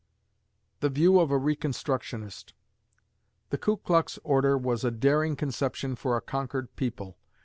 [0.79, 2.53] The View of a "Reconstructionist"
[3.51, 7.19] The Ku Klux Order was a daring conception for a conquered people.